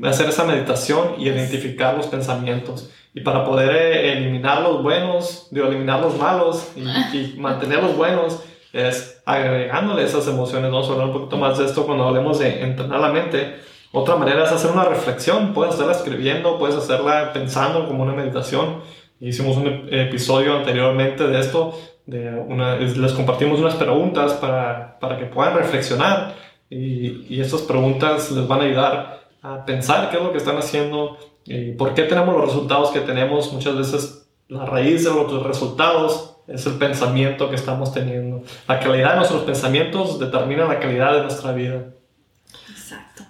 hacer 0.04 0.30
esa 0.30 0.46
meditación 0.46 1.16
y 1.18 1.28
identificar 1.28 1.96
los 1.96 2.08
pensamientos. 2.08 2.90
Y 3.14 3.22
para 3.22 3.46
poder 3.46 3.76
eh, 3.76 4.14
eliminar 4.14 4.62
los 4.62 4.82
buenos, 4.82 5.48
de 5.52 5.62
eliminar 5.62 6.00
los 6.00 6.18
malos 6.18 6.72
y, 6.76 7.36
mantener 7.38 7.84
los 7.84 7.96
buenos, 7.96 8.44
es 8.72 9.22
agregándole 9.26 10.04
esas 10.04 10.28
emociones. 10.28 10.72
Vamos 10.72 10.88
a 10.88 10.94
hablar 10.94 11.08
un 11.08 11.14
poquito 11.14 11.38
más 11.38 11.58
de 11.58 11.66
esto 11.66 11.86
cuando 11.86 12.08
hablemos 12.08 12.40
de 12.40 12.64
entrenar 12.64 13.02
la 13.02 13.12
mente. 13.12 13.56
Otra 13.92 14.16
manera 14.16 14.46
es 14.46 14.52
hacer 14.52 14.72
una 14.72 14.86
reflexión. 14.86 15.54
Puedes 15.54 15.74
hacerla 15.76 15.92
escribiendo, 15.92 16.58
puedes 16.58 16.78
hacerla 16.78 17.34
pensando 17.34 17.86
como 17.88 18.04
una 18.04 18.14
meditación. 18.14 18.80
Hicimos 19.20 19.58
un 19.58 19.90
episodio 19.92 20.58
anteriormente 20.58 21.28
de 21.28 21.40
esto. 21.40 21.78
De 22.06 22.30
una, 22.30 22.78
les 22.78 23.12
compartimos 23.12 23.60
unas 23.60 23.76
preguntas 23.76 24.34
para, 24.34 24.98
para 25.00 25.18
que 25.18 25.26
puedan 25.26 25.56
reflexionar. 25.56 26.36
Y, 26.70 27.26
y 27.30 27.42
estas 27.42 27.64
preguntas 27.64 28.32
les 28.32 28.48
van 28.48 28.62
a 28.62 28.64
ayudar 28.64 29.21
a 29.42 29.66
pensar 29.66 30.10
qué 30.10 30.18
es 30.18 30.24
lo 30.24 30.32
que 30.32 30.38
están 30.38 30.58
haciendo 30.58 31.18
y 31.46 31.72
por 31.72 31.94
qué 31.94 32.04
tenemos 32.04 32.36
los 32.36 32.46
resultados 32.46 32.92
que 32.92 33.02
tenemos. 33.02 33.52
Muchas 33.52 33.76
veces 33.76 34.30
la 34.48 34.66
raíz 34.66 35.04
de 35.04 35.10
los 35.12 35.44
resultados 35.44 36.38
es 36.48 36.66
el 36.66 36.74
pensamiento 36.74 37.50
que 37.50 37.56
estamos 37.56 37.94
teniendo. 37.94 38.44
La 38.68 38.80
calidad 38.80 39.12
de 39.12 39.16
nuestros 39.18 39.44
pensamientos 39.44 40.20
determina 40.20 40.66
la 40.66 40.80
calidad 40.80 41.14
de 41.14 41.22
nuestra 41.22 41.54
vida. 41.54 41.86
Exacto. 42.70 43.24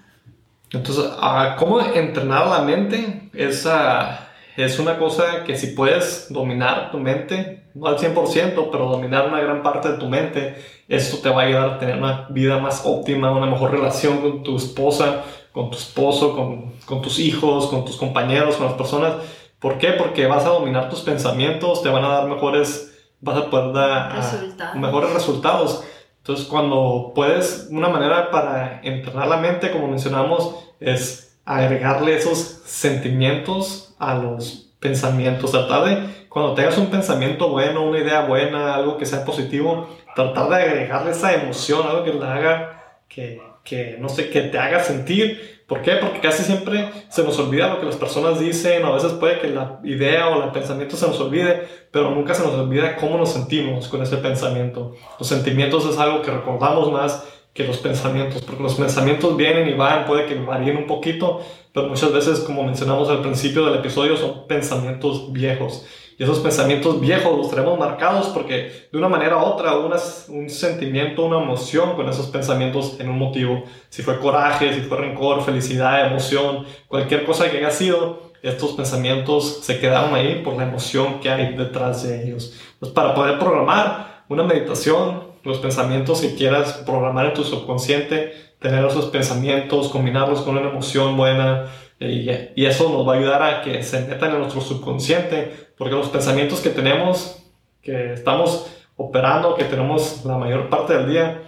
Entonces, 0.72 1.06
¿cómo 1.58 1.80
entrenar 1.80 2.48
la 2.48 2.62
mente? 2.62 3.30
Esa 3.34 4.30
es 4.58 4.80
una 4.80 4.98
cosa 4.98 5.44
que 5.46 5.56
si 5.56 5.68
puedes 5.68 6.28
dominar 6.30 6.92
tu 6.92 6.98
mente, 6.98 7.68
no 7.74 7.88
al 7.88 7.98
100%, 7.98 8.70
pero 8.72 8.90
dominar 8.90 9.28
una 9.28 9.40
gran 9.40 9.64
parte 9.64 9.92
de 9.92 9.98
tu 9.98 10.10
mente, 10.10 10.56
esto 10.88 11.18
te 11.20 11.30
va 11.30 11.44
a 11.44 11.46
ayudar 11.46 11.70
a 11.70 11.80
tener 11.80 11.98
una 11.98 12.28
vida 12.30 12.58
más 12.60 12.82
óptima, 12.86 13.32
una 13.32 13.46
mejor 13.46 13.72
relación 13.72 14.22
con 14.22 14.44
tu 14.44 14.58
esposa, 14.58 15.24
con 15.52 15.70
tu 15.70 15.78
esposo, 15.78 16.36
con, 16.36 16.74
con 16.86 17.02
tus 17.02 17.20
hijos, 17.20 17.68
con 17.68 17.86
tus 17.86 17.98
compañeros, 17.98 18.56
con 18.56 18.68
las 18.68 18.76
personas. 18.76 19.16
¿Por 19.60 19.78
qué? 19.78 19.92
Porque 19.92 20.26
vas 20.28 20.46
a 20.46 20.50
dominar 20.50 20.90
tus 20.90 21.02
pensamientos, 21.02 21.84
te 21.84 21.90
van 21.90 22.04
a 22.04 22.10
dar 22.10 22.28
mejores, 22.28 22.94
vas 23.20 23.38
a 23.38 23.50
poder 23.50 23.74
dar 23.74 24.16
Resultados. 24.16 24.76
mejores 24.76 25.14
resultados. 25.14 25.84
Entonces, 26.18 26.46
cuando 26.46 27.12
puedes, 27.14 27.68
una 27.72 27.90
manera 27.90 28.32
para 28.32 28.80
entrenar 28.84 29.28
la 29.28 29.38
mente, 29.38 29.72
como 29.72 29.88
mencionamos, 29.88 30.56
es 30.80 31.38
agregarle 31.46 32.16
esos 32.16 32.38
sentimientos 32.38 33.96
a 34.00 34.16
los 34.16 34.72
pensamientos. 34.80 35.52
Tratar 35.52 35.86
de, 35.86 36.28
cuando 36.30 36.54
tengas 36.54 36.78
un 36.78 36.88
pensamiento 36.88 37.50
bueno, 37.50 37.84
una 37.84 38.00
idea 38.00 38.22
buena, 38.26 38.76
algo 38.76 38.98
que 38.98 39.06
sea 39.06 39.26
positivo, 39.26 39.88
tratar 40.16 40.50
de 40.50 40.56
agregarle 40.56 41.12
esa 41.12 41.34
emoción, 41.34 41.88
algo 41.88 42.04
que 42.04 42.14
le 42.14 42.26
haga, 42.26 43.00
que, 43.08 43.42
que 43.64 43.98
no 44.00 44.10
sé, 44.10 44.30
que 44.30 44.42
te 44.42 44.58
haga 44.58 44.84
sentir. 44.84 45.62
¿Por 45.68 45.82
qué? 45.82 45.94
Porque 45.94 46.20
casi 46.20 46.44
siempre 46.44 46.90
se 47.10 47.24
nos 47.24 47.40
olvida 47.40 47.70
lo 47.70 47.80
que 47.80 47.86
las 47.86 47.96
personas 47.96 48.40
dicen, 48.40 48.84
o 48.84 48.88
a 48.88 48.96
veces 48.96 49.14
puede 49.14 49.40
que 49.40 49.48
la 49.48 49.80
idea 49.84 50.28
o 50.30 50.44
el 50.44 50.52
pensamiento 50.52 50.98
se 50.98 51.08
nos 51.08 51.20
olvide, 51.20 51.66
pero 51.92 52.12
nunca 52.12 52.34
se 52.34 52.44
nos 52.44 52.54
olvida 52.56 52.98
cómo 52.98 53.18
nos 53.18 53.32
sentimos 53.32 53.88
con 53.88 54.02
ese 54.02 54.18
pensamiento. 54.18 54.96
Los 55.18 55.30
sentimientos 55.30 55.86
es 55.86 55.98
algo 55.98 56.22
que 56.22 56.32
recordamos 56.32 56.92
más 56.92 57.26
que 57.54 57.66
los 57.66 57.78
pensamientos, 57.78 58.42
porque 58.42 58.64
los 58.64 58.76
pensamientos 58.76 59.36
vienen 59.36 59.68
y 59.68 59.74
van, 59.74 60.06
puede 60.06 60.26
que 60.26 60.36
varíen 60.36 60.78
un 60.78 60.88
poquito, 60.88 61.42
pero 61.74 61.88
muchas 61.88 62.12
veces, 62.12 62.40
como 62.42 62.64
mencionamos 62.64 63.10
al 63.10 63.22
principio 63.22 63.66
del 63.66 63.80
episodio, 63.80 64.18
son 64.18 64.48
pensamientos 64.48 65.32
viejos. 65.32 65.86
Y 66.22 66.24
esos 66.24 66.38
pensamientos 66.38 67.02
viejos 67.02 67.36
los 67.36 67.50
tenemos 67.50 67.80
marcados 67.80 68.28
porque 68.28 68.88
de 68.92 68.98
una 69.00 69.10
manera 69.10 69.38
u 69.38 69.40
otra 69.40 69.76
una, 69.80 69.96
un 70.28 70.52
sentimiento, 70.52 71.26
una 71.26 71.42
emoción 71.42 71.96
con 71.96 72.08
esos 72.08 72.28
pensamientos 72.28 73.00
en 73.00 73.10
un 73.10 73.18
motivo. 73.18 73.64
Si 73.90 74.04
fue 74.04 74.20
coraje, 74.20 74.72
si 74.72 74.82
fue 74.82 75.00
rencor, 75.00 75.42
felicidad, 75.42 76.06
emoción, 76.06 76.68
cualquier 76.88 77.26
cosa 77.26 77.50
que 77.50 77.58
haya 77.58 77.72
sido, 77.72 78.34
estos 78.44 78.74
pensamientos 78.74 79.62
se 79.64 79.80
quedaron 79.80 80.14
ahí 80.14 80.44
por 80.44 80.58
la 80.58 80.66
emoción 80.66 81.22
que 81.22 81.32
hay 81.32 81.56
detrás 81.56 82.04
de 82.04 82.24
ellos. 82.24 82.56
Pues 82.80 82.92
para 82.92 83.16
poder 83.16 83.40
programar 83.40 84.26
una 84.30 84.44
meditación, 84.44 85.24
los 85.44 85.58
pensamientos 85.58 86.22
que 86.22 86.36
quieras 86.36 86.84
programar 86.86 87.26
en 87.26 87.34
tu 87.34 87.44
subconsciente, 87.44 88.52
tener 88.60 88.86
esos 88.86 89.06
pensamientos, 89.06 89.90
combinarlos 89.90 90.42
con 90.42 90.56
una 90.56 90.70
emoción 90.70 91.18
buena, 91.18 91.66
y, 92.08 92.30
y, 92.56 92.66
eso 92.66 92.90
nos 92.90 93.08
va 93.08 93.14
a 93.14 93.18
ayudar 93.18 93.44
a 93.44 93.62
que 93.62 93.84
se 93.84 94.02
metan 94.02 94.32
en 94.32 94.40
nuestro 94.40 94.62
subconsciente, 94.62 95.70
porque 95.78 95.94
los 95.94 96.10
pensamientos 96.10 96.60
que 96.60 96.70
tenemos, 96.70 97.44
que 97.82 98.14
estamos 98.14 98.68
operando, 98.96 99.56
que 99.56 99.66
tenemos 99.66 100.26
la 100.26 100.38
mayor 100.38 100.70
parte 100.70 100.94
del 100.98 101.10
día, 101.10 101.42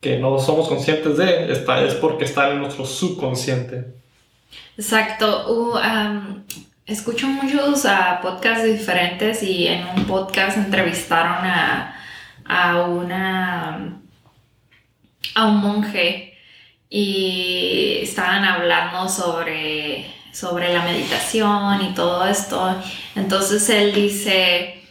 que 0.00 0.18
no 0.18 0.38
somos 0.38 0.68
conscientes 0.68 1.16
de, 1.16 1.52
está, 1.52 1.82
es 1.82 1.94
porque 1.94 2.24
están 2.24 2.52
en 2.52 2.60
nuestro 2.60 2.84
subconsciente. 2.84 3.94
Exacto. 4.76 5.44
Uh, 5.48 5.78
escucho 6.84 7.26
muchos 7.26 7.84
uh, 7.84 8.22
podcasts 8.22 8.64
diferentes 8.64 9.42
y 9.42 9.66
en 9.66 9.86
un 9.96 10.04
podcast 10.04 10.56
entrevistaron 10.56 11.44
a, 11.44 11.96
a 12.44 12.82
una 12.82 14.00
a 15.34 15.46
un 15.46 15.58
monje 15.58 16.34
y 16.88 17.95
hablando 18.66 19.08
sobre, 19.08 20.06
sobre 20.32 20.72
la 20.72 20.82
meditación 20.82 21.82
y 21.82 21.94
todo 21.94 22.26
esto. 22.26 22.76
Entonces 23.14 23.68
él 23.70 23.94
dice, 23.94 24.82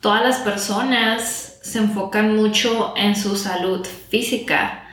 todas 0.00 0.22
las 0.22 0.36
personas 0.38 1.58
se 1.62 1.78
enfocan 1.78 2.36
mucho 2.36 2.94
en 2.96 3.16
su 3.16 3.36
salud 3.36 3.84
física, 4.08 4.84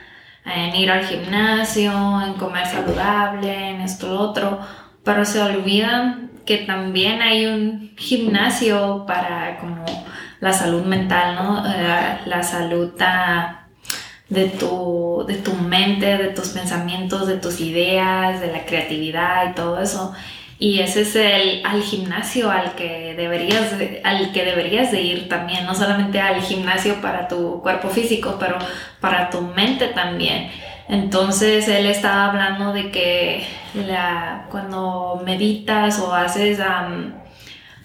en 0.44 0.74
ir 0.74 0.90
al 0.90 1.06
gimnasio, 1.06 1.92
en 2.22 2.34
comer 2.34 2.66
saludable, 2.66 3.70
en 3.70 3.80
esto, 3.80 4.08
lo 4.08 4.20
otro, 4.20 4.60
pero 5.04 5.24
se 5.24 5.40
olvidan 5.40 6.32
que 6.44 6.58
también 6.58 7.22
hay 7.22 7.46
un 7.46 7.94
gimnasio 7.96 9.04
para 9.06 9.58
como 9.58 9.84
la 10.40 10.52
salud 10.52 10.84
mental, 10.84 11.36
¿no? 11.36 11.62
La, 11.62 12.20
la 12.26 12.42
salud... 12.42 12.92
de 14.28 14.46
tu, 14.46 15.24
de 15.26 15.34
tu 15.34 15.54
mente, 15.54 16.16
de 16.18 16.28
tus 16.28 16.48
pensamientos, 16.48 17.26
de 17.26 17.36
tus 17.36 17.60
ideas, 17.60 18.40
de 18.40 18.52
la 18.52 18.64
creatividad 18.64 19.50
y 19.50 19.54
todo 19.54 19.80
eso. 19.80 20.12
Y 20.58 20.80
ese 20.80 21.02
es 21.02 21.16
el 21.16 21.62
al 21.64 21.82
gimnasio 21.82 22.50
al 22.50 22.74
que 22.74 23.14
deberías 23.16 23.76
de, 23.78 24.00
al 24.04 24.32
que 24.32 24.44
deberías 24.44 24.92
de 24.92 25.02
ir 25.02 25.28
también, 25.28 25.66
no 25.66 25.74
solamente 25.74 26.20
al 26.20 26.40
gimnasio 26.40 27.00
para 27.00 27.28
tu 27.28 27.60
cuerpo 27.60 27.88
físico, 27.88 28.36
pero 28.38 28.56
para 29.00 29.30
tu 29.30 29.40
mente 29.42 29.88
también. 29.88 30.50
Entonces 30.88 31.66
él 31.68 31.86
estaba 31.86 32.26
hablando 32.26 32.72
de 32.72 32.90
que 32.90 33.44
la, 33.74 34.46
cuando 34.50 35.22
meditas 35.24 35.98
o 35.98 36.14
haces 36.14 36.60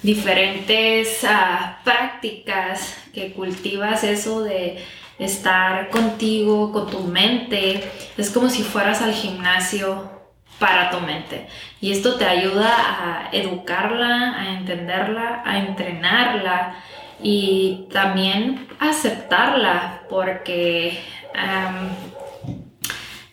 diferentes 0.04 1.24
uh, 1.24 1.84
prácticas 1.84 2.98
que 3.14 3.34
cultivas 3.34 4.04
eso 4.04 4.44
de 4.44 4.84
estar 5.20 5.90
contigo, 5.90 6.72
con 6.72 6.90
tu 6.90 7.02
mente, 7.02 7.92
es 8.18 8.32
como 8.32 8.50
si 8.50 8.64
fueras 8.64 9.02
al 9.02 9.14
gimnasio 9.14 10.20
para 10.60 10.90
tu 10.90 11.00
mente. 11.00 11.48
Y 11.82 11.92
esto 11.92 12.16
te 12.16 12.26
ayuda 12.26 12.70
a 12.70 13.30
educarla, 13.32 14.40
a 14.40 14.50
entenderla, 14.58 15.44
a 15.46 15.58
entrenarla 15.60 16.76
y 17.22 17.88
también 17.92 18.68
aceptarla 18.80 20.02
porque 20.10 21.02
um, 21.34 21.90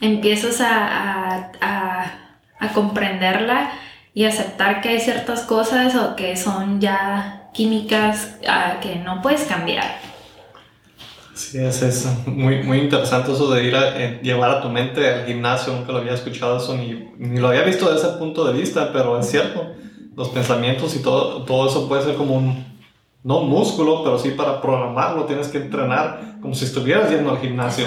empiezas 0.00 0.60
a, 0.60 1.50
a, 1.60 2.12
a, 2.58 2.68
comprenderla 2.72 3.70
y 4.12 4.24
aceptar 4.24 4.80
que 4.80 4.90
hay 4.90 5.00
ciertas 5.00 5.42
cosas 5.42 5.94
o 5.94 6.16
que 6.16 6.36
son 6.36 6.80
ya 6.80 7.50
químicas 7.52 8.36
uh, 8.42 8.80
que 8.80 8.96
no 8.96 9.22
puedes 9.22 9.44
cambiar. 9.44 10.15
Sí, 11.36 11.58
es, 11.58 11.82
es 11.82 12.08
muy, 12.26 12.62
muy 12.62 12.78
interesante 12.78 13.30
eso 13.30 13.52
de 13.52 13.64
ir 13.64 13.76
a 13.76 14.02
eh, 14.02 14.20
llevar 14.22 14.50
a 14.52 14.62
tu 14.62 14.70
mente 14.70 15.06
al 15.06 15.26
gimnasio, 15.26 15.74
nunca 15.74 15.92
lo 15.92 15.98
había 15.98 16.14
escuchado 16.14 16.56
eso, 16.56 16.74
ni, 16.74 17.10
ni, 17.18 17.38
lo 17.38 17.48
había 17.48 17.62
visto 17.62 17.92
desde 17.92 18.08
ese 18.08 18.16
punto 18.16 18.42
de 18.46 18.58
vista, 18.58 18.90
pero 18.90 19.20
es 19.20 19.30
cierto, 19.30 19.74
los 20.16 20.30
pensamientos 20.30 20.96
y 20.96 21.02
todo, 21.02 21.44
todo 21.44 21.68
eso 21.68 21.86
puede 21.88 22.04
ser 22.04 22.14
como 22.14 22.36
un, 22.36 22.64
no 23.22 23.40
un 23.40 23.50
músculo, 23.50 24.02
pero 24.02 24.18
sí 24.18 24.30
para 24.30 24.62
programarlo 24.62 25.26
tienes 25.26 25.48
que 25.48 25.58
entrenar 25.58 26.38
como 26.40 26.54
si 26.54 26.64
estuvieras 26.64 27.10
yendo 27.10 27.30
al 27.30 27.38
gimnasio. 27.38 27.84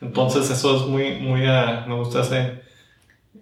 Entonces 0.00 0.48
eso 0.48 0.76
es 0.76 0.82
muy, 0.82 1.16
muy, 1.16 1.40
uh, 1.40 1.88
me 1.88 1.96
gusta 1.96 2.20
ese, 2.20 2.62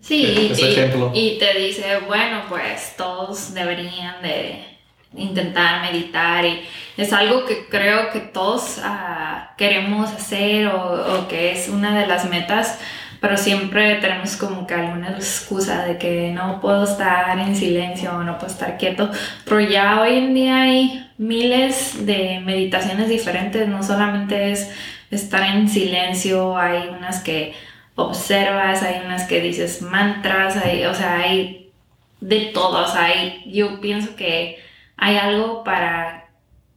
sí, 0.01 0.49
ese 0.53 0.63
y, 0.63 0.73
ejemplo. 0.73 1.11
Y 1.13 1.39
te 1.39 1.59
dice, 1.59 1.99
bueno, 2.07 2.45
pues 2.49 2.95
todos 2.97 3.53
deberían 3.53 4.23
de 4.23 4.70
intentar 5.15 5.83
meditar 5.83 6.45
y 6.45 6.61
es 6.97 7.13
algo 7.13 7.45
que 7.45 7.67
creo 7.69 8.11
que 8.11 8.21
todos 8.21 8.79
uh, 8.79 9.57
queremos 9.57 10.11
hacer 10.11 10.69
o, 10.69 11.19
o, 11.19 11.29
que 11.29 11.53
es 11.53 11.69
una 11.69 11.99
de 11.99 12.07
las 12.07 12.29
metas, 12.29 12.79
pero 13.21 13.37
siempre 13.37 13.97
tenemos 13.97 14.37
como 14.37 14.67
que 14.67 14.75
alguna 14.75 15.11
excusa 15.11 15.85
de 15.85 15.99
que 15.99 16.31
no 16.33 16.61
puedo 16.61 16.85
estar 16.85 17.39
en 17.39 17.57
silencio 17.57 18.13
o 18.13 18.23
no 18.23 18.39
puedo 18.39 18.53
estar 18.53 18.79
quieto, 18.79 19.11
pero 19.45 19.61
ya 19.61 20.01
hoy 20.01 20.17
en 20.17 20.35
día 20.35 20.63
hay 20.63 21.11
miles 21.19 22.07
de 22.07 22.41
meditaciones 22.41 23.09
diferentes, 23.09 23.67
no 23.69 23.83
solamente 23.83 24.53
es 24.53 24.71
estar 25.11 25.43
en 25.43 25.69
silencio, 25.69 26.57
hay 26.57 26.89
unas 26.89 27.21
que 27.21 27.55
observas, 27.97 28.83
hay 28.83 29.03
unas 29.05 29.25
que 29.27 29.41
dices 29.41 29.83
mantras, 29.83 30.57
hay, 30.57 30.85
o 30.85 30.95
sea, 30.95 31.19
hay 31.19 31.73
de 32.21 32.47
todos, 32.55 32.95
hay, 32.95 33.43
yo 33.47 33.81
pienso 33.81 34.15
que 34.15 34.70
hay 35.01 35.17
algo 35.17 35.65
para 35.65 36.31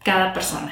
cada 0.03 0.33
persona. 0.33 0.71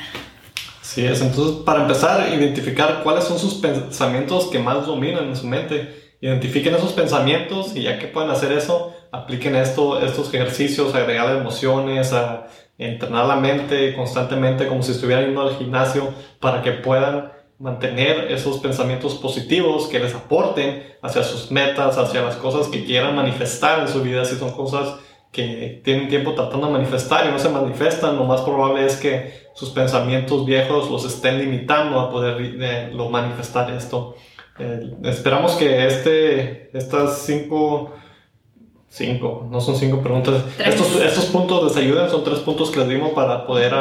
Sí, 0.82 1.06
es. 1.06 1.22
Entonces, 1.22 1.58
para 1.64 1.82
empezar, 1.82 2.28
identificar 2.34 3.02
cuáles 3.04 3.26
son 3.26 3.38
sus 3.38 3.56
pensamientos 3.56 4.48
que 4.48 4.60
más 4.60 4.86
dominan 4.86 5.26
en 5.26 5.36
su 5.36 5.46
mente. 5.46 6.16
Identifiquen 6.22 6.76
esos 6.76 6.94
pensamientos 6.94 7.76
y 7.76 7.84
ya 7.84 8.00
que 8.00 8.08
pueden 8.08 8.30
hacer 8.30 8.52
eso, 8.52 8.94
apliquen 9.12 9.56
esto, 9.56 10.02
estos 10.02 10.34
ejercicios, 10.34 10.94
agregar 10.96 11.36
emociones, 11.36 12.14
a 12.14 12.48
entrenar 12.78 13.26
la 13.26 13.36
mente 13.36 13.96
constantemente 13.96 14.68
como 14.68 14.82
si 14.82 14.92
estuvieran 14.92 15.26
yendo 15.26 15.42
al 15.42 15.56
gimnasio 15.56 16.14
para 16.40 16.62
que 16.62 16.72
puedan 16.72 17.32
mantener 17.60 18.32
esos 18.32 18.58
pensamientos 18.58 19.16
positivos 19.16 19.88
que 19.88 20.00
les 20.00 20.16
aporten 20.16 20.84
hacia 21.02 21.24
sus 21.24 21.52
metas, 21.52 21.98
hacia 21.98 22.22
las 22.22 22.36
cosas 22.36 22.68
que 22.68 22.86
quieran 22.86 23.16
manifestar 23.16 23.80
en 23.80 23.88
su 23.88 24.02
vida, 24.02 24.26
si 24.26 24.36
son 24.36 24.52
cosas 24.52 24.96
que 25.32 25.82
tienen 25.84 26.10
tiempo 26.10 26.34
tratando 26.34 26.68
de 26.68 26.74
manifestar 26.74 27.26
y 27.26 27.32
no 27.32 27.40
se 27.40 27.50
manifiestan, 27.50 28.18
lo 28.18 28.26
más 28.26 28.42
probable 28.42 28.86
es 28.86 28.98
que 28.98 29.34
sus 29.54 29.70
pensamientos 29.70 30.46
viejos 30.46 30.90
los 30.92 31.06
estén 31.06 31.40
limitando 31.40 32.00
a 32.00 32.12
poder 32.12 32.38
eh, 32.42 32.90
lo 32.94 33.10
manifestar 33.10 33.72
esto. 33.72 34.16
Eh, 34.60 34.92
esperamos 35.04 35.54
que 35.54 35.88
este, 35.88 36.78
estas 36.78 37.20
cinco, 37.20 37.94
cinco, 38.90 39.48
no 39.50 39.62
son 39.62 39.78
cinco 39.78 40.02
preguntas, 40.02 40.44
estos, 40.60 40.96
estos, 40.98 41.26
puntos 41.28 41.64
les 41.64 41.78
ayuden, 41.78 42.10
son 42.10 42.26
tres 42.26 42.40
puntos 42.40 42.70
que 42.70 42.80
les 42.80 42.90
dimos 42.90 43.12
para 43.12 43.46
poder 43.46 43.74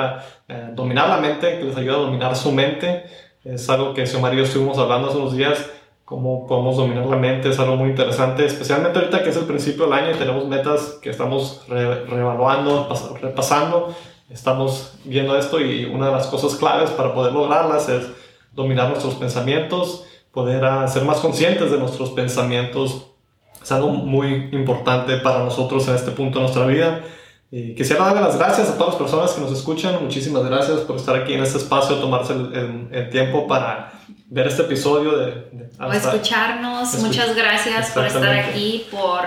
eh, 0.49 0.69
dominar 0.73 1.09
la 1.09 1.17
mente, 1.17 1.59
que 1.59 1.65
les 1.65 1.77
ayuda 1.77 1.97
a 1.97 2.01
dominar 2.01 2.37
su 2.37 2.53
mente. 2.53 3.05
Es 3.43 3.69
algo 3.71 3.95
que 3.95 4.07
Xiomara 4.07 4.35
y 4.35 4.39
yo 4.39 4.45
estuvimos 4.45 4.79
hablando 4.79 5.09
hace 5.09 5.17
unos 5.17 5.37
días 5.37 5.69
cómo 6.11 6.45
podemos 6.45 6.77
dominar 6.77 7.07
la 7.07 7.17
mente, 7.17 7.51
es 7.51 7.59
algo 7.61 7.77
muy 7.77 7.91
interesante, 7.91 8.45
especialmente 8.45 8.99
ahorita 8.99 9.23
que 9.23 9.31
es 9.31 9.37
el 9.37 9.45
principio 9.45 9.85
del 9.85 9.93
año 9.93 10.11
y 10.11 10.15
tenemos 10.15 10.45
metas 10.49 10.99
que 11.01 11.09
estamos 11.09 11.63
reevaluando, 11.69 12.89
repasando, 13.23 13.95
estamos 14.29 14.95
viendo 15.05 15.39
esto 15.39 15.61
y 15.61 15.85
una 15.85 16.07
de 16.07 16.13
las 16.13 16.27
cosas 16.27 16.57
claves 16.57 16.91
para 16.91 17.15
poder 17.15 17.33
lograrlas 17.33 17.89
es 17.89 18.09
dominar 18.53 18.89
nuestros 18.89 19.15
pensamientos, 19.15 20.05
poder 20.33 20.65
ah, 20.65 20.89
ser 20.89 21.05
más 21.05 21.19
conscientes 21.19 21.71
de 21.71 21.79
nuestros 21.79 22.11
pensamientos, 22.11 23.07
es 23.63 23.71
algo 23.71 23.91
muy 23.91 24.49
importante 24.51 25.17
para 25.19 25.45
nosotros 25.45 25.87
en 25.87 25.95
este 25.95 26.11
punto 26.11 26.41
de 26.41 26.43
nuestra 26.43 26.67
vida. 26.67 27.03
Y 27.53 27.77
quisiera 27.77 28.05
darle 28.05 28.21
las 28.23 28.37
gracias 28.37 28.69
a 28.69 28.75
todas 28.75 28.95
las 28.95 29.03
personas 29.03 29.33
que 29.33 29.41
nos 29.43 29.53
escuchan. 29.53 30.03
Muchísimas 30.03 30.45
gracias 30.45 30.81
por 30.81 30.97
estar 30.97 31.15
aquí 31.15 31.35
en 31.35 31.43
este 31.43 31.59
espacio, 31.59 31.97
tomarse 31.97 32.33
el, 32.33 33.11
tiempo 33.11 33.47
para 33.47 33.93
ver 34.31 34.47
este 34.47 34.63
episodio. 34.63 35.17
De, 35.17 35.69
o 35.79 35.93
escucharnos. 35.93 36.95
Muchas 37.01 37.35
gracias 37.35 37.91
por 37.91 38.07
estar 38.07 38.33
aquí, 38.33 38.87
por 38.91 39.27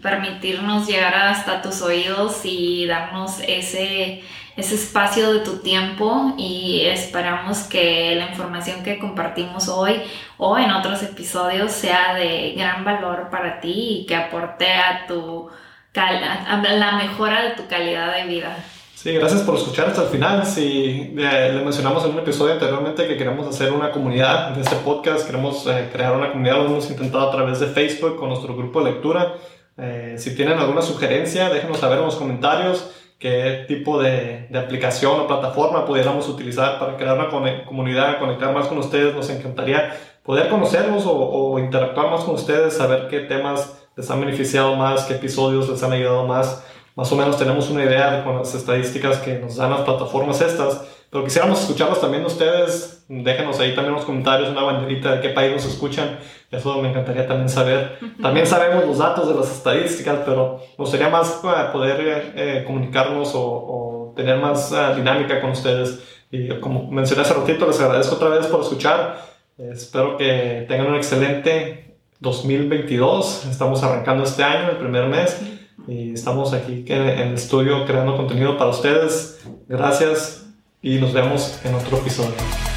permitirnos 0.00 0.86
llegar 0.86 1.14
hasta 1.14 1.60
tus 1.60 1.82
oídos 1.82 2.40
y 2.44 2.86
darnos 2.86 3.40
ese, 3.46 4.22
ese 4.56 4.74
espacio 4.76 5.32
de 5.32 5.40
tu 5.40 5.58
tiempo. 5.58 6.34
Y 6.38 6.82
esperamos 6.86 7.64
que 7.64 8.14
la 8.14 8.28
información 8.28 8.82
que 8.84 8.98
compartimos 8.98 9.68
hoy 9.68 10.00
o 10.38 10.56
en 10.56 10.70
otros 10.70 11.02
episodios 11.02 11.72
sea 11.72 12.14
de 12.14 12.54
gran 12.56 12.84
valor 12.84 13.28
para 13.30 13.60
ti 13.60 14.02
y 14.02 14.06
que 14.06 14.16
aporte 14.16 14.72
a 14.72 15.06
tu 15.06 15.50
la 15.94 16.92
mejora 16.96 17.42
de 17.42 17.50
tu 17.50 17.66
calidad 17.68 18.14
de 18.14 18.24
vida. 18.24 18.56
Sí, 19.04 19.12
gracias 19.12 19.42
por 19.42 19.56
escuchar 19.56 19.88
hasta 19.88 20.04
el 20.04 20.08
final. 20.08 20.46
Si 20.46 21.12
le 21.14 21.62
mencionamos 21.62 22.06
en 22.06 22.12
un 22.12 22.20
episodio 22.20 22.54
anteriormente 22.54 23.06
que 23.06 23.18
queremos 23.18 23.46
hacer 23.46 23.70
una 23.70 23.90
comunidad 23.90 24.52
de 24.52 24.62
este 24.62 24.76
podcast, 24.76 25.26
queremos 25.26 25.66
eh, 25.66 25.90
crear 25.92 26.16
una 26.16 26.30
comunidad, 26.30 26.56
lo 26.56 26.64
hemos 26.64 26.88
intentado 26.88 27.28
a 27.28 27.30
través 27.30 27.60
de 27.60 27.66
Facebook 27.66 28.16
con 28.16 28.30
nuestro 28.30 28.56
grupo 28.56 28.82
de 28.82 28.92
lectura. 28.92 29.34
Eh, 29.76 30.14
si 30.16 30.34
tienen 30.34 30.58
alguna 30.58 30.80
sugerencia, 30.80 31.50
déjenos 31.50 31.80
saber 31.80 31.98
en 31.98 32.06
los 32.06 32.16
comentarios 32.16 32.92
qué 33.18 33.66
tipo 33.68 34.00
de, 34.00 34.46
de, 34.48 34.58
aplicación 34.58 35.20
o 35.20 35.26
plataforma 35.26 35.84
pudiéramos 35.84 36.26
utilizar 36.26 36.78
para 36.78 36.96
crear 36.96 37.18
una 37.18 37.28
comunidad, 37.66 38.18
conectar 38.18 38.54
más 38.54 38.68
con 38.68 38.78
ustedes. 38.78 39.14
Nos 39.14 39.28
encantaría 39.28 39.94
poder 40.22 40.48
conocerlos 40.48 41.04
o, 41.04 41.12
o 41.12 41.58
interactuar 41.58 42.10
más 42.10 42.24
con 42.24 42.36
ustedes, 42.36 42.72
saber 42.72 43.08
qué 43.08 43.20
temas 43.20 43.86
les 43.96 44.10
han 44.10 44.20
beneficiado 44.20 44.76
más, 44.76 45.04
qué 45.04 45.16
episodios 45.16 45.68
les 45.68 45.82
han 45.82 45.92
ayudado 45.92 46.26
más. 46.26 46.64
Más 46.94 47.10
o 47.10 47.16
menos 47.16 47.36
tenemos 47.36 47.70
una 47.70 47.84
idea 47.84 48.16
de 48.16 48.24
con 48.24 48.38
las 48.38 48.54
estadísticas 48.54 49.18
que 49.18 49.38
nos 49.38 49.56
dan 49.56 49.70
las 49.70 49.80
plataformas 49.80 50.40
estas, 50.40 50.84
pero 51.10 51.24
quisiéramos 51.24 51.60
escucharlos 51.60 52.00
también 52.00 52.24
ustedes. 52.24 53.04
Déjenos 53.08 53.60
ahí 53.60 53.74
también 53.74 53.94
los 53.94 54.04
comentarios 54.04 54.48
una 54.48 54.62
banderita 54.62 55.16
de 55.16 55.20
qué 55.20 55.28
país 55.28 55.52
nos 55.52 55.64
escuchan. 55.64 56.18
Eso 56.50 56.80
me 56.82 56.90
encantaría 56.90 57.26
también 57.26 57.48
saber. 57.48 57.98
También 58.20 58.46
sabemos 58.46 58.84
los 58.84 58.98
datos 58.98 59.28
de 59.28 59.34
las 59.34 59.50
estadísticas, 59.50 60.20
pero 60.24 60.60
nos 60.70 60.76
gustaría 60.76 61.08
más 61.08 61.40
eh, 61.44 61.48
poder 61.72 62.00
eh, 62.00 62.32
eh, 62.34 62.64
comunicarnos 62.64 63.32
o, 63.34 64.12
tener 64.16 64.38
más 64.38 64.72
dinámica 64.96 65.40
con 65.40 65.50
ustedes. 65.50 66.00
Y 66.30 66.48
como 66.60 66.90
mencioné 66.90 67.22
hace 67.22 67.34
ratito, 67.34 67.66
les 67.66 67.80
agradezco 67.80 68.14
otra 68.14 68.28
vez 68.28 68.46
por 68.46 68.60
escuchar. 68.60 69.20
espero 69.58 70.16
que 70.16 70.64
tengan 70.68 70.88
un 70.88 70.96
excelente 70.96 71.96
2022. 72.20 73.46
Estamos 73.46 73.82
arrancando 73.82 74.24
este 74.24 74.42
año, 74.42 74.70
el 74.70 74.76
primer 74.78 75.06
mes, 75.06 75.40
y 75.86 76.12
estamos 76.12 76.52
aquí 76.52 76.84
en 76.88 77.02
el 77.02 77.34
estudio 77.34 77.84
creando 77.86 78.16
contenido 78.16 78.56
para 78.56 78.70
ustedes. 78.70 79.40
Gracias 79.68 80.46
y 80.82 80.98
nos 80.98 81.12
vemos 81.12 81.60
en 81.64 81.74
otro 81.74 81.98
episodio. 81.98 82.73